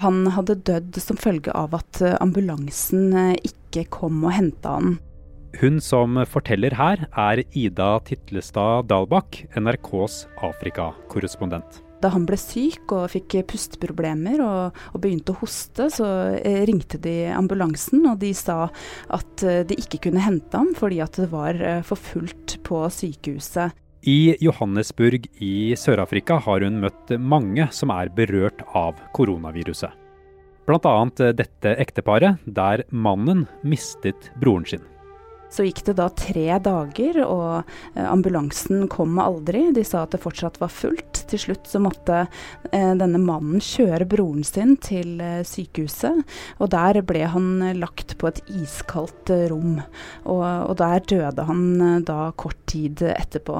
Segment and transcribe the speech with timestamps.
[0.00, 4.98] Han hadde dødd som følge av at ambulansen ikke kom og henta han.
[5.58, 11.82] Hun som forteller her, er Ida Titlestad Dalbakk, NRKs Afrika-korrespondent.
[12.00, 16.06] Da han ble syk og fikk pusteproblemer og, og, begynte å hoste, så
[16.38, 18.70] eh, ringte de ambulansen, og de sa
[19.12, 22.86] at eh, de ikke kunne hente ham fordi at det var eh, for fullt på
[22.94, 23.76] sykehuset.
[24.02, 29.92] I Johannesburg i Sør-Afrika har hun møtt mange som er berørt av koronaviruset.
[30.64, 30.94] Bl.a.
[31.36, 34.86] dette ekteparet, der mannen mistet broren sin.
[35.50, 39.66] Så gikk det da tre dager, og eh, ambulansen kom aldri.
[39.74, 41.24] De sa at det fortsatt var fullt.
[41.30, 42.20] Til slutt så måtte
[42.70, 46.22] eh, denne mannen kjøre broren sin til eh, sykehuset,
[46.62, 47.50] og der ble han
[47.82, 49.82] lagt på et iskaldt rom.
[50.22, 53.58] Og, og der døde han da kort tid etterpå.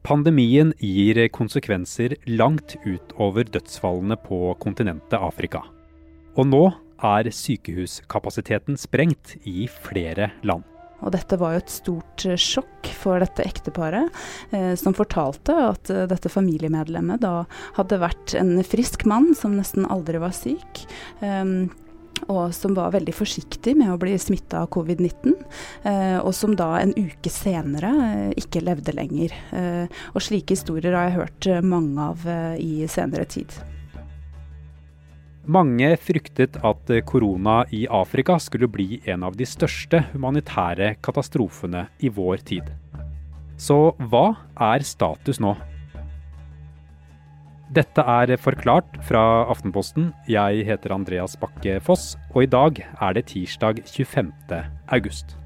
[0.00, 5.60] Pandemien gir konsekvenser langt utover dødsfallene på kontinentet Afrika.
[6.40, 6.62] Og nå
[7.04, 10.64] er sykehuskapasiteten sprengt i flere land.
[11.00, 14.08] Og dette var jo et stort eh, sjokk for dette ekteparet,
[14.56, 17.46] eh, som fortalte at eh, dette familiemedlemmet da
[17.78, 20.84] hadde vært en frisk mann som nesten aldri var syk.
[21.24, 21.44] Eh,
[22.28, 25.34] og som var veldig forsiktig med å bli smitta av covid-19.
[25.88, 29.34] Eh, og som da en uke senere eh, ikke levde lenger.
[30.14, 32.24] og slike historier har jeg hørt mange av
[32.58, 33.52] i senere tid.
[35.50, 42.12] Mange fryktet at korona i Afrika skulle bli en av de største humanitære katastrofene i
[42.12, 42.70] vår tid.
[43.60, 44.26] Så hva
[44.70, 45.56] er status nå?
[47.70, 50.08] Dette er forklart fra Aftenposten.
[50.26, 54.32] Jeg heter Andreas Bakke Foss, og i dag er det tirsdag 25.
[54.90, 55.39] august.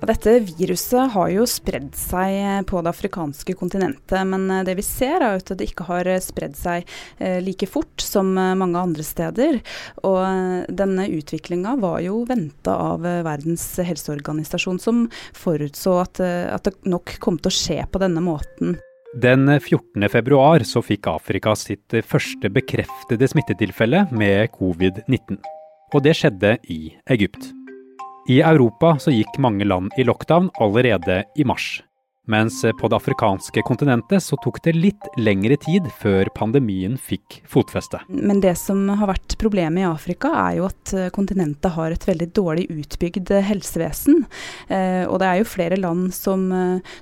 [0.00, 5.20] Dette viruset har jo spredd seg på det afrikanske kontinentet, men eh, det vi ser
[5.20, 9.60] er at det ikke har spredd seg eh, like fort som eh, mange andre steder.
[10.08, 15.04] Og denne utviklinga var jo venta av Verdens helseorganisasjon, som
[15.36, 18.78] forutså at, at det nok kom til å skje på denne måten.
[19.20, 20.06] Den 14.
[20.12, 25.40] februar så fikk Afrika sitt første bekreftede smittetilfelle med covid-19.
[25.90, 27.50] Og det skjedde i Egypt.
[28.30, 31.80] I Europa så gikk mange land i lockdown allerede i mars.
[32.30, 37.98] Mens på det afrikanske kontinentet så tok det litt lengre tid før pandemien fikk fotfeste.
[38.06, 42.06] Men det som har vært problemet i Afrika, er jo at eh, kontinentet har et
[42.06, 44.22] veldig dårlig utbygd eh, helsevesen.
[44.68, 46.46] Eh, og det er jo flere land som,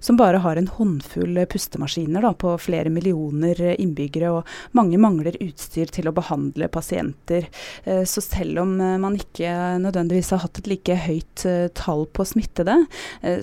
[0.00, 5.92] som bare har en håndfull pustemaskiner da, på flere millioner innbyggere, og mange mangler utstyr
[5.92, 7.48] til å behandle pasienter.
[7.84, 9.50] så selv om man ikke
[9.82, 11.44] nødvendigvis har hatt et like høyt
[11.78, 12.76] tall på smittede,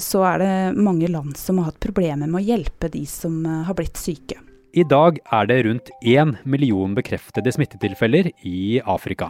[0.01, 3.63] så er det mange land som har hatt problemer med å hjelpe de som eh,
[3.67, 4.39] har blitt syke.
[4.75, 9.29] I dag er det rundt én million bekreftede smittetilfeller i Afrika.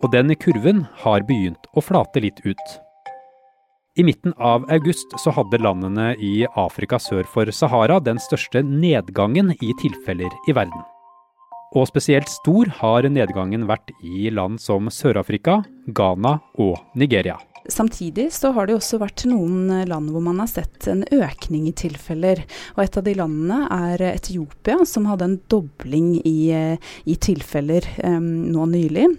[0.00, 2.68] Og den kurven har begynt å flate litt ut.
[3.98, 9.50] I midten av august så hadde landene i Afrika sør for Sahara den største nedgangen
[9.58, 10.84] i tilfeller i verden.
[11.76, 15.60] Og spesielt stor har nedgangen vært i land som Sør-Afrika,
[15.92, 17.36] Ghana og Nigeria.
[17.68, 21.74] Samtidig så har det også vært noen land hvor man har sett en økning i
[21.76, 22.40] tilfeller.
[22.76, 28.48] Og et av de landene er Etiopia, som hadde en dobling i, i tilfeller um,
[28.54, 29.10] nå nylig.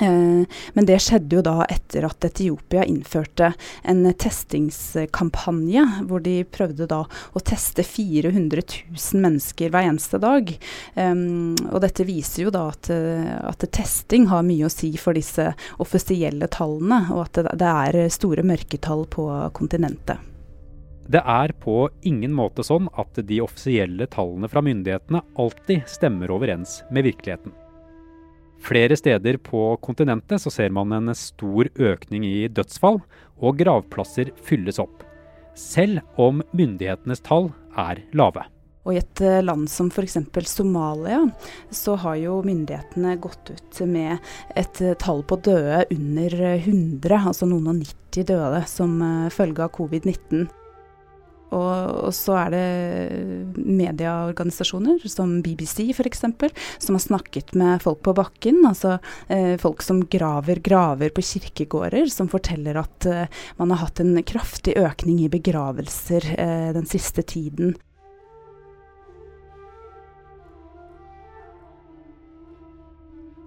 [0.00, 0.44] Uh,
[0.74, 3.52] men det skjedde jo da etter at Etiopia innførte
[3.88, 10.54] en testingskampanje, hvor de prøvde da å teste 400 000 mennesker hver eneste dag.
[10.96, 15.50] Um, og dette viser jo da at, at, testing har mye å si for disse
[15.82, 20.30] offisielle tallene, og at det er store mørketall på kontinentet.
[21.10, 26.84] Det er på ingen måte sånn at de offisielle tallene fra myndighetene alltid stemmer overens
[26.94, 27.50] med virkeligheten.
[28.60, 33.00] Flere steder på kontinentet så ser man en stor økning i dødsfall,
[33.40, 35.04] og gravplasser fylles opp.
[35.56, 38.44] Selv om myndighetenes tall er lave.
[38.88, 40.16] Og I et eh, land som f.eks.
[40.48, 41.20] Somalia,
[41.70, 44.16] så har jo myndighetene gått ut med
[44.56, 49.66] et eh, tall på døde under 100, altså noen og 90 døde som eh, følge
[49.66, 50.48] av covid-19.
[51.50, 52.64] Og, og, så er det
[53.56, 56.24] medieorganisasjoner som BBC f.eks.,
[56.78, 58.62] som har snakket med folk på bakken.
[58.68, 58.98] Altså
[59.28, 64.16] eh, folk som graver graver på kirkegårder, som forteller at eh, man har hatt en
[64.26, 67.74] kraftig økning i begravelser eh, den siste tiden.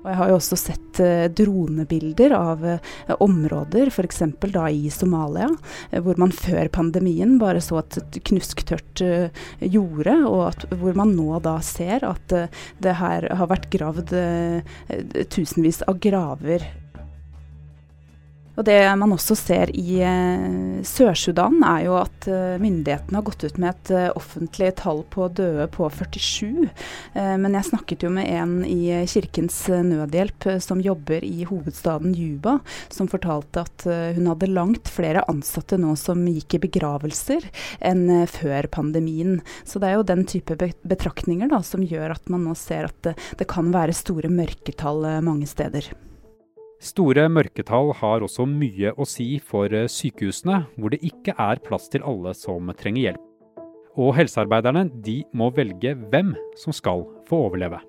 [0.03, 2.91] Og jeg har jo også sett eh, dronebilder av eh,
[3.23, 4.21] områder, f.eks.
[4.43, 5.47] da i Somalia,
[5.91, 9.03] eh, hvor man før pandemien bare så et knusktørt
[9.63, 12.35] jorde, og at, hvor man nå da ser at
[12.83, 14.13] det her har vært gravd
[15.33, 16.65] tusenvis av graver
[18.53, 23.45] og Det man også ser i eh, Sør-Sudan, er jo at eh, myndighetene har gått
[23.47, 26.67] ut med et eh, offentlig tall på døde på 47.
[27.17, 32.59] Eh, men jeg snakket jo med en i Kirkens Nødhjelp som jobber i hovedstaden Juba,
[32.93, 37.49] som fortalte at hun hadde langt flere ansatte nå som gikk i begravelser
[37.81, 39.39] enn før pandemien.
[39.65, 43.01] Så det er jo den type betraktninger da, som gjør at man nå ser at
[43.05, 45.89] det, det kan være store mørketall mange steder.
[46.83, 51.87] Store mørketall har også mye å si for eh, sykehusene, hvor det ikke er plass
[51.87, 53.23] til alle som trenger hjelp.
[53.95, 57.79] Og helsearbeiderne de må velge hvem som skal få overleve.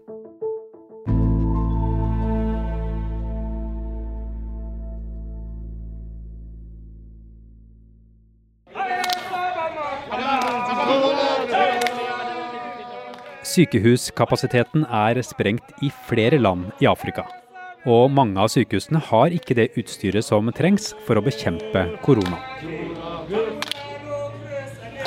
[13.54, 17.26] Sykehuskapasiteten er sprengt i flere land i Afrika.
[17.84, 22.40] Og mange av sykehusene har ikke det utstyret som trengs for å bekjempe korona.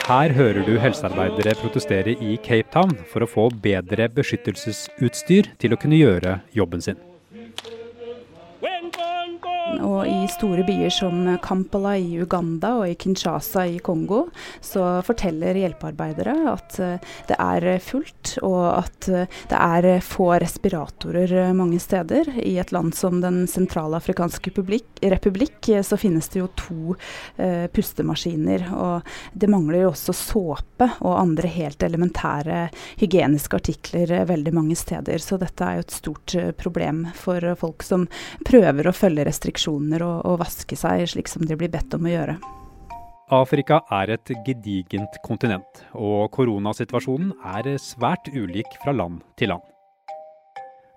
[0.07, 5.79] Her hører du helsearbeidere protestere i Cape Town for å få bedre beskyttelsesutstyr til å
[5.81, 7.01] kunne gjøre jobben sin.
[9.83, 14.27] Og i store byer som Kampala i Uganda og i Kinshasa i Kongo,
[14.63, 21.51] så forteller hjelpearbeidere at eh, det er fullt, og at eh, det er få respiratorer
[21.57, 22.31] mange steder.
[22.39, 24.53] I et land som Den sentralafrikanske
[25.11, 26.95] republikk, så finnes det jo to
[27.73, 28.67] pustemaskiner.
[28.77, 32.67] Og det mangler jo også såpe og andre helt elementære
[33.01, 35.19] hygieniske artikler veldig mange steder.
[35.23, 38.07] Så dette er jo et stort problem for folk som
[38.47, 42.13] prøver å følge restriksjoner og, og vaske seg slik som de blir bedt om å
[42.13, 42.37] gjøre.
[43.27, 49.65] Afrika er et gedigent kontinent, og koronasituasjonen er svært ulik fra land til land.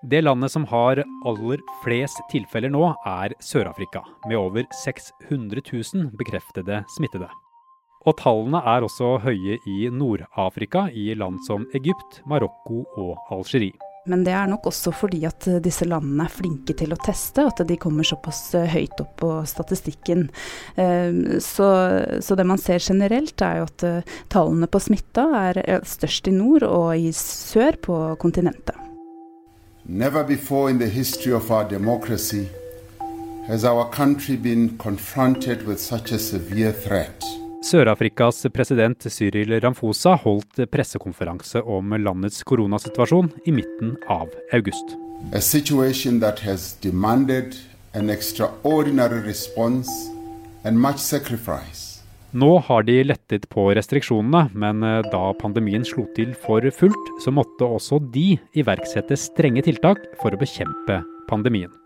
[0.01, 6.81] Det landet som har aller flest tilfeller nå, er Sør-Afrika, med over 600 000 bekreftede
[6.95, 7.27] smittede.
[8.07, 13.75] Og tallene er også høye i Nord-Afrika, i land som Egypt, Marokko og Algerie.
[14.05, 17.45] Men det er nok også fordi at eh, disse landene er flinke til å teste,
[17.45, 20.27] at de kommer såpass eh, høyt opp på statistikken.
[20.75, 21.67] Eh, så,
[22.21, 23.85] så det man ser generelt, er jo at
[24.33, 28.77] tallene på smitta er størst i nord og i sør på kontinentet.
[29.85, 32.47] Never before in the history of our democracy
[33.47, 37.40] has our country been confronted with such a severe threat.
[37.61, 44.95] Sør-Afrikas president Cyril Ramfosa holdt pressekonferanse om landets koronasituasjon i midten av august.
[45.37, 47.53] A situation that has demanded
[47.93, 49.91] an extraordinary response
[50.63, 52.01] and much sacrifice.
[52.31, 57.33] Nå har de lettet på restriksjonene, men eh, da pandemien slo til for fullt, så
[57.35, 61.80] måtte også de iverksette strenge tiltak for å bekjempe pandemien.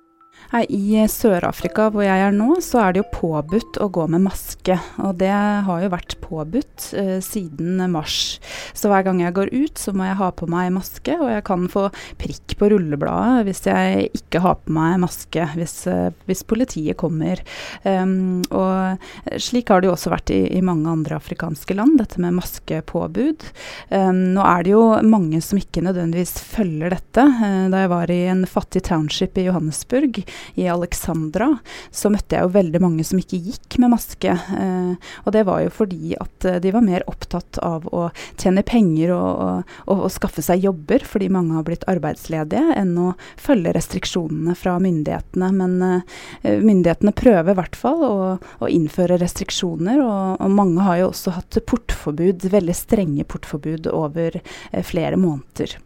[0.55, 4.77] I Sør-Afrika, hvor jeg er nå, så er det jo påbudt å gå med maske.
[5.03, 8.37] Og det har jo vært påbudt eh, siden mars.
[8.75, 11.17] Så hver gang jeg går ut, så må jeg ha på meg maske.
[11.19, 11.87] Og jeg kan få
[12.21, 17.41] prikk på rullebladet hvis jeg ikke har på meg maske, hvis, eh, hvis politiet kommer.
[17.83, 19.01] Um, og
[19.41, 23.47] slik har det jo også vært i, i, mange andre afrikanske land, dette med maskepåbud.
[23.91, 27.27] Um, nå er det jo mange som ikke nødvendigvis følger dette.
[27.41, 30.23] Uh, da jeg var i en fattig township i Johannesburg,
[30.59, 31.51] i Alexandra,
[31.91, 34.31] så møtte jeg jo veldig mange som ikke gikk med maske.
[34.31, 38.07] Eh, og det var jo fordi at eh, de var mer opptatt av å
[38.41, 43.13] tjene penger og, og, og, skaffe seg jobber, fordi mange har blitt arbeidsledige, enn å
[43.41, 45.51] følge restriksjonene fra myndighetene.
[45.55, 51.09] Men eh, myndighetene prøver i hvert fall å, å innføre restriksjoner, og, mange har jo
[51.09, 55.77] også hatt portforbud, veldig strenge portforbud over eh, flere måneder.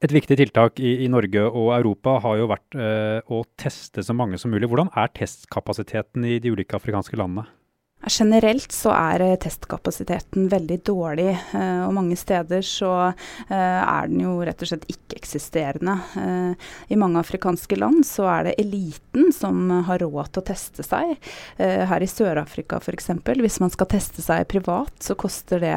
[0.00, 4.16] Et viktig tiltak i, i, Norge og Europa har jo vært eh, å teste så
[4.16, 4.70] mange som mulig.
[4.70, 7.44] Hvordan er testkapasiteten i de ulike afrikanske landene?
[8.08, 14.22] Generelt så er eh, testkapasiteten veldig dårlig, eh, og mange steder så eh, er den
[14.24, 15.98] jo rett og slett ikke-eksisterende.
[16.88, 21.12] I mange afrikanske land så er det eliten som har råd til å teste seg.
[21.58, 25.74] Her i Sør-Afrika f.eks., hvis man skal teste seg privat, så koster det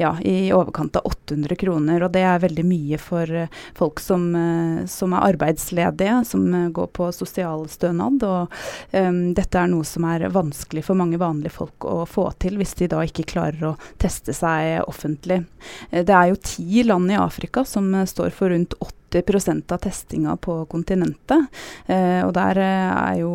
[0.00, 2.04] ja, i overkant av 800 kroner.
[2.06, 3.30] Og det er veldig mye for
[3.78, 4.26] folk som,
[4.90, 6.46] som er arbeidsledige, som
[6.76, 8.24] går på sosialstønad.
[8.26, 8.60] Og
[8.96, 12.58] um, dette er noe som er vanskelig for mange vanlige folk folk å få til
[12.60, 15.42] hvis de da ikke klarer å teste seg offentlig.
[15.90, 19.82] Eh, det er jo ti land i Afrika som eh, står for rundt 80% av
[19.82, 21.48] testinga på kontinentet.
[21.90, 23.32] Eh, og der er jo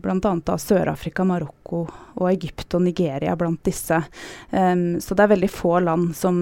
[0.00, 0.58] bl.a.
[0.60, 3.96] Sør-Afrika, Marokko og Egypt og Nigeria blant disse.
[4.52, 6.36] Så det er veldig få land som,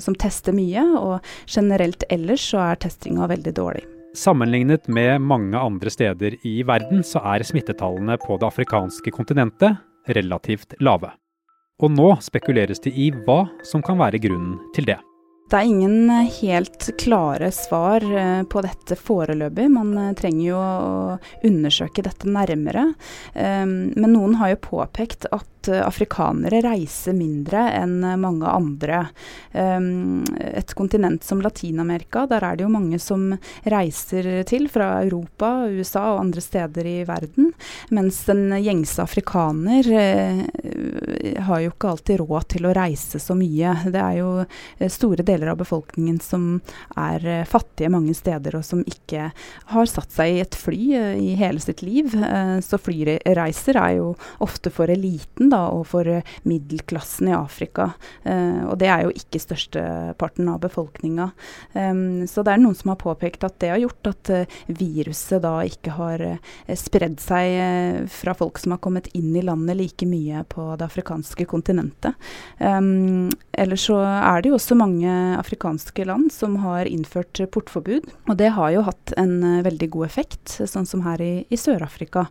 [0.00, 3.84] som tester mye, og generelt ellers så er testinga veldig dårlig.
[4.16, 9.76] Sammenlignet med mange andre steder i verden, så er smittetallene på det afrikanske kontinentet
[10.06, 11.12] relativt lave.
[11.82, 14.98] Og nå spekuleres det i hva som kan være grunnen til det.
[15.52, 19.66] Det er ingen helt klare svar eh, på dette foreløpig.
[19.68, 22.86] Man eh, trenger jo å undersøke dette nærmere.
[23.34, 29.04] Um, men noen har jo påpekt at Eh, afrikanere reiser mindre enn eh, mange andre.
[29.52, 33.34] Um, et kontinent som Latin-Amerika, der er det jo mange som
[33.68, 37.52] reiser til fra Europa, USA og andre steder i verden.
[37.92, 40.42] Mens den gjengse afrikaner uh,
[41.46, 43.76] har jo ikke alltid råd til å reise så mye.
[43.92, 44.32] Det er jo
[44.92, 46.48] store deler av befolkningen som
[46.98, 49.30] er fattige mange steder, og som ikke
[49.72, 50.80] har satt seg i et fly
[51.20, 52.14] i hele sitt liv.
[52.64, 57.92] så flyreiser er jo ofte for eliten da, og for eh, middelklassen i Afrika.
[58.24, 61.30] Eh, og det er jo ikke størsteparten av befolkninga.
[61.74, 65.42] Um, så det er noen som har påpekt at det har gjort at uh, viruset
[65.44, 70.06] da ikke har uh, spredd seg fra folk som har kommet inn i landet like
[70.08, 72.16] mye på det afrikanske kontinentet.
[72.58, 78.38] Um, ellers så er det jo også mange afrikanske land som har innført portforbud, og
[78.38, 82.24] det har jo hatt en veldig god effekt, sånn som her i, i Sør-Afrika,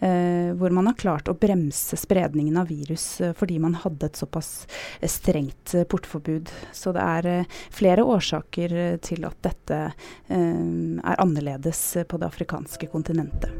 [0.00, 4.66] hvor man har klart å bremse spredningen av virus eh, fordi man hadde et såpass
[5.00, 6.50] eh, strengt eh, portforbud.
[6.72, 9.78] Så det er flere årsaker til at dette
[10.28, 13.50] er annerledes på det afrikanske kontinentet.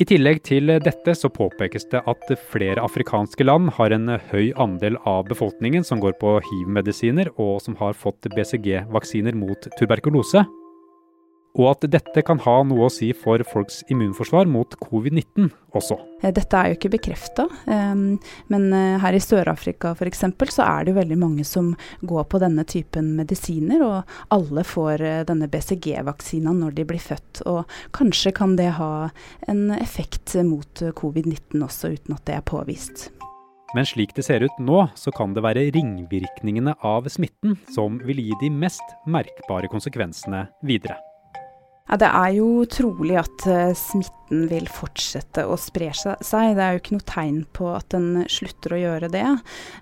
[0.00, 4.96] I tillegg til dette så påpekes det at flere afrikanske land har en høy andel
[5.08, 10.46] av befolkningen som går på hiv-medisiner og som har fått BCG-vaksiner mot tuberkulose
[11.58, 15.98] og at dette kan ha noe å si for folks immunforsvar mot covid-19 også.
[16.22, 18.18] Eh, dette er jo ikke bekrefta, um,
[18.52, 20.24] men uh, her i Sør-Afrika f.eks.
[20.54, 21.72] så er det jo veldig mange som
[22.06, 27.42] går på denne typen medisiner, og alle får uh, denne BCG-vaksina når de blir født.
[27.50, 27.64] Og
[27.96, 29.10] kanskje kan det ha
[29.50, 33.10] en effekt mot covid-19 også, uten at det er påvist.
[33.74, 38.18] Men slik det ser ut nå, så kan det være ringvirkningene av smitten som vil
[38.24, 40.98] gi de mest merkbare konsekvensene videre.
[41.90, 46.20] Ja, det er jo trolig at uh, smitten vil fortsette å spre seg.
[46.22, 49.26] Det er jo ikke noe tegn på at den slutter å gjøre det.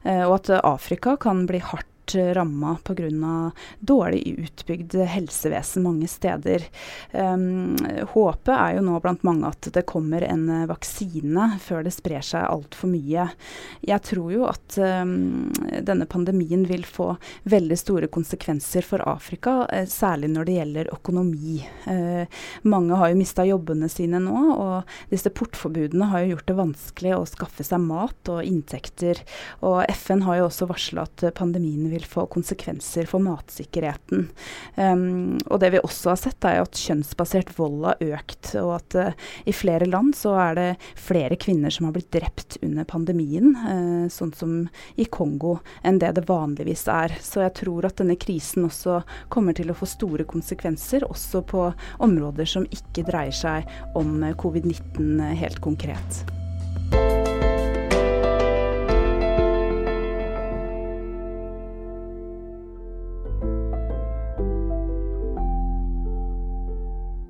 [0.07, 3.53] Uh, og at Afrika kan bli hardt hardt ramma pga.
[3.79, 6.65] dårlig utbygd helsevesen mange steder.
[7.13, 7.77] Um,
[8.13, 12.49] håpet er jo nå blant mange at det kommer en vaksine før det sprer seg
[12.49, 13.29] altfor mye.
[13.81, 15.51] Jeg tror jo at um,
[15.83, 21.63] denne pandemien vil få veldig store konsekvenser for Afrika, eh, særlig når det gjelder økonomi.
[21.87, 22.27] Uh,
[22.63, 27.17] mange har jo mista jobbene sine nå, og disse portforbudene har jo gjort det vanskelig
[27.17, 29.23] å skaffe seg mat og inntekter.
[29.63, 34.29] Og FN har jo også varsla at pandemien vil vil få konsekvenser for matsikkerheten.
[34.77, 38.99] Um, og det vi også har sett, er at kjønnsbasert vold har økt, og at
[38.99, 43.51] uh, i flere land så er det flere kvinner som har blitt drept under pandemien,
[43.59, 44.57] uh, sånn som
[44.97, 47.19] i Kongo, enn det det vanligvis er.
[47.25, 49.01] Så jeg tror at denne krisen også
[49.33, 51.69] kommer til å få store konsekvenser, også på
[52.05, 56.38] områder som ikke dreier seg om covid-19 helt konkret.